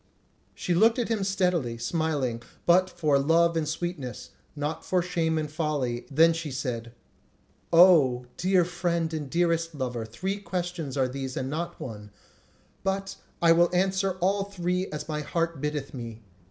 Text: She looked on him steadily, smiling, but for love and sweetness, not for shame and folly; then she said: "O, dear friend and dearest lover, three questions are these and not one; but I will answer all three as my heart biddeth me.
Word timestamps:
She 0.55 0.73
looked 0.73 0.97
on 0.97 1.05
him 1.05 1.23
steadily, 1.23 1.77
smiling, 1.77 2.41
but 2.65 2.89
for 2.89 3.19
love 3.19 3.55
and 3.55 3.69
sweetness, 3.69 4.31
not 4.55 4.83
for 4.83 5.03
shame 5.03 5.37
and 5.37 5.47
folly; 5.47 6.07
then 6.09 6.33
she 6.33 6.49
said: 6.49 6.93
"O, 7.71 8.25
dear 8.35 8.65
friend 8.65 9.13
and 9.13 9.29
dearest 9.29 9.75
lover, 9.75 10.03
three 10.07 10.39
questions 10.39 10.97
are 10.97 11.07
these 11.07 11.37
and 11.37 11.51
not 11.51 11.79
one; 11.79 12.09
but 12.83 13.15
I 13.43 13.51
will 13.51 13.69
answer 13.75 14.13
all 14.21 14.45
three 14.45 14.87
as 14.87 15.07
my 15.07 15.21
heart 15.21 15.61
biddeth 15.61 15.93
me. 15.93 16.23